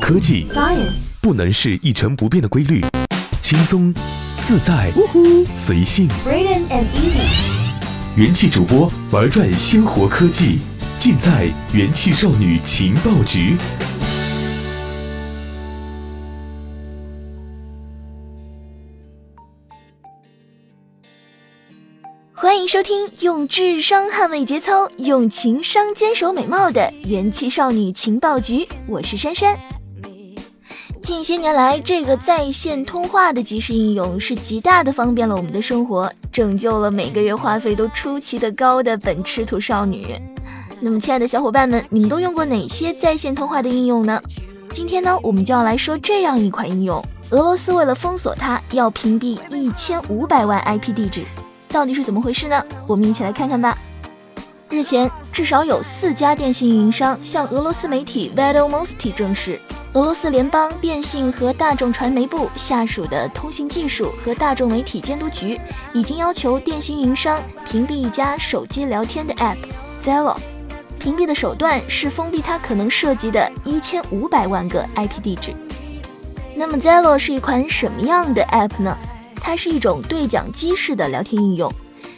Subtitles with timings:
[0.00, 2.80] 科技 Science 不能是一成不变的规律，
[3.40, 3.92] 轻松、
[4.40, 4.90] 自在、
[5.54, 6.08] 随性。
[6.24, 10.58] Braden and Easy 元气主播玩转鲜活科技，
[10.98, 13.56] 尽在元气少女情报局。
[22.34, 29.56] 欢迎收听用智商捍卫节操，用情商坚守美貌的元气少女情报局，我是珊珊。
[31.02, 40.16] 近些年来，这个在线通话的即时应用是极大的方便了我们的生活，拯救了每个月话费都出奇的高的本吃土少女。
[40.80, 44.22] 那么，亲爱的小伙伴们，你们都用过哪些在线通话的应用呢？
[44.72, 51.24] 今天呢，我们就要来说这样一款应用：俄罗斯为了封锁它，要屏蔽一千五百万 IP 地址。
[51.68, 52.64] 到底是怎么回事呢？
[52.86, 53.76] 我们一起来看看吧。
[54.70, 59.60] 日前，至少有四家电信运营商向俄罗斯媒体 Vedomosti 证实，
[59.94, 65.60] 俄罗斯联邦电信和大众传媒部下属的通信技术和大众媒体监督局
[65.92, 69.58] 已经要求电信运营商屏蔽一家手机聊天的 App
[70.02, 70.38] Zello。
[70.98, 75.54] 屏蔽的手段是封闭它可能涉及的一千五百万个 IP 地址。
[76.56, 78.96] 那么 Zello 是一款什么样的 App 呢？
[79.36, 81.70] 它是一种对讲机式的聊天应用，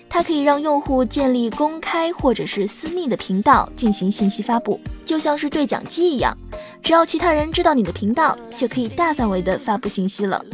[0.09, 6.37] 它可以让用户建立公开或者是私密的频道进行信息发布，就像是对讲机一样，
[6.85, 10.45] 只要其他人知道你的频道，就可以大范围的发布信息了。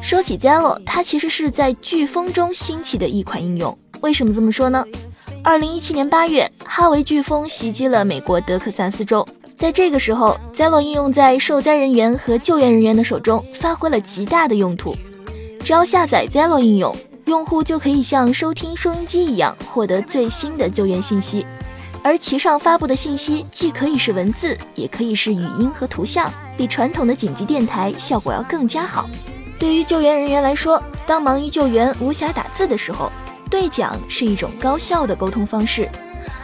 [0.00, 3.76] 说起 Zello，它其实是在飓风中兴起的一款应用。
[4.02, 4.86] 为什么这么说呢？
[5.42, 9.26] 二零一七年八月，哈维飓风袭击了美国德克萨斯州。
[9.56, 14.94] 在这个时候，Zello 应用在受灾人员和救援人员的手中发挥了极大的用途。
[15.64, 21.44] 只要下载 Zello 应用，用户就可以像收听收音机一样获得最新的救援信息，
[22.06, 29.10] 而其上发布的信息既可以是文字，也可以是语音和图像，比传统的紧急电台效果要更加好。
[29.58, 33.10] 对于救援人员来说，当忙于救援无暇打字的时候，
[33.50, 35.88] 对讲是一种高效的沟通方式；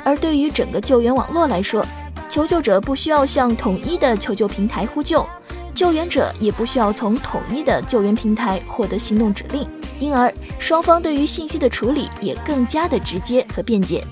[0.03, 1.87] 而对于整个救援网络来说，
[2.29, 5.25] 求救者不需要向统一的求救平台呼救。
[5.73, 9.65] 救援者也不需要从统一的救援平台获得行动指令，
[10.00, 14.05] 因而双方对于信息的处理也更加的直接和便捷。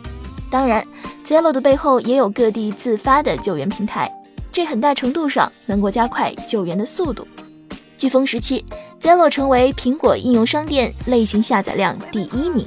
[0.51, 0.85] 当然
[1.25, 4.11] ，Zello 的背后也有各地自发的救援平台，
[4.51, 7.27] 这很大程度上能够加快救援的速度。
[7.97, 8.65] 飓风时期
[9.01, 12.67] ，Zello 成为苹果应用商店类型下载量第一名。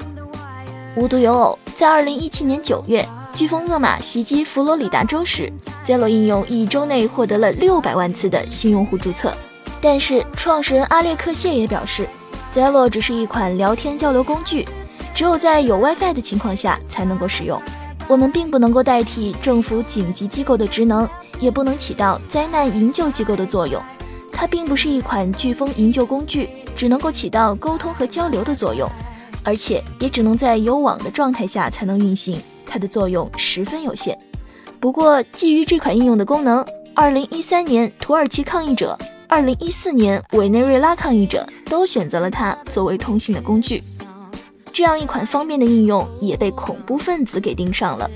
[0.95, 3.07] 无独有偶，在2017年9月。
[3.33, 5.51] 飓风厄马袭击佛罗里达州时
[5.87, 9.33] ，Zello 应用一周内获得了六百万次的新用户注册。
[9.81, 12.07] 但是，创始人阿列克谢也表示
[12.53, 14.67] ，Zello 只是一款聊天交流工具，
[15.13, 17.61] 只有在有 WiFi 的情况下才能够使用。
[18.07, 21.07] 我们并不能够代替政府紧急机构的职能，
[21.39, 23.81] 也不能起到灾难营救机构的作用。
[24.31, 28.89] 它并不是一款飓风营救工具，只能够起到沟通和交流的作用，
[29.43, 32.41] 而且也只能在有网的状态下才能运行。
[32.65, 34.17] 它的作用十分有限。
[34.79, 38.97] 不过，基于这款应用的功能，2013年土耳其抗议者
[39.29, 43.79] ，2014年委内瑞拉抗议者都选择了它作为通信的工具。
[44.73, 48.09] 这样一款方便的应用也被恐怖分子给盯上了。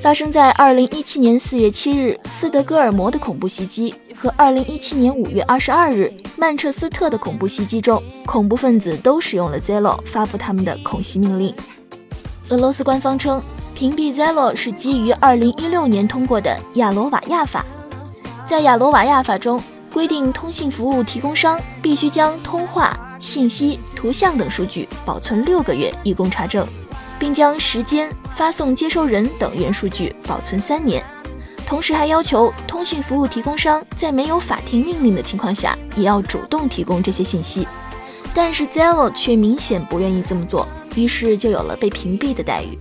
[0.00, 11.52] 发生在2017年4月7日斯德哥尔摩的恐怖袭击和2017年5月22日曼彻斯特的恐怖袭击中，恐怖分子都使用了 ZELO 发布他们的恐袭命令。
[12.50, 13.42] 俄罗斯官方称。
[13.74, 17.64] 屏蔽 Zello 是基于2016年通过的亚罗瓦亚法，
[18.44, 26.66] 在亚罗瓦亚法中规定，通信服务提供商必须将通话、信息、图像等数据保存六个月以供查证，
[27.18, 31.04] 并将时间、发送接收人等原数据保存三年。
[31.66, 37.66] 同时还要求通讯服务提供商在没有法庭命令的情况下，也要主动提供这些信息。
[38.32, 42.78] 但是 Zello 却明显不愿意这么做，于是就有了被屏蔽的待遇。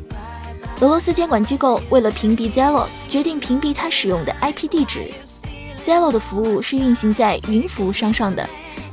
[0.82, 5.12] 俄罗斯监管机构为了屏蔽 Zello，决定屏蔽它使用的 IP 地址。
[5.86, 8.48] Zello 的服务是运行在云服务商上的。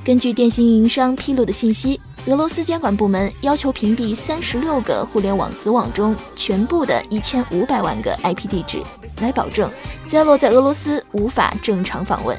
[0.05, 8.83] 根据电信运营商披露的信息，俄罗斯监管部门要求屏蔽三十六个互联网子网中全部的一千五百万个 IP 地址，
[9.23, 9.71] 来保证
[10.07, 12.39] Zello 在俄罗斯无法正常访问。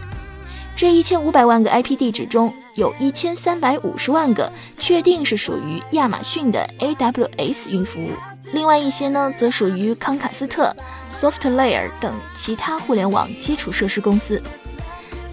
[0.75, 8.11] 这一千五百万个 IP 地址中，有一千三百五十万个确定是属于亚马逊的 AWS 云服务。
[8.53, 10.71] 另外一些呢，则属于康卡斯特、
[11.09, 14.39] SoftLayer 等其他互联网基础设施公司。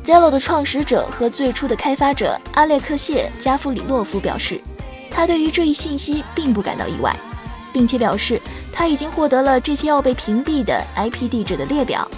[0.05, 4.61] Zello 的创始者和最初的开发者阿列克谢·加夫里洛夫表示，
[5.09, 7.15] 他对于这一信息并不感到意外，
[7.73, 8.41] 并且表示
[8.73, 12.09] 他已经获得了这些要被屏蔽的 IP 地址的列表。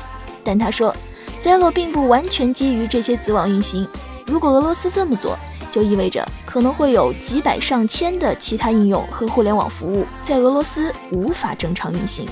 [0.43, 0.97] 但他说
[1.43, 3.87] Zello 并不完全基于这些子网运行。
[4.27, 5.39] 如果俄罗斯这么做，
[5.71, 12.27] 就意味着可能会有几百上千的其他应用和互联网服务在俄罗斯无法正常运行。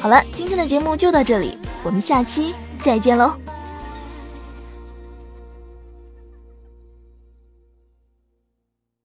[0.00, 3.32] 好了，今天的节目就到这里，我们下期再见喽。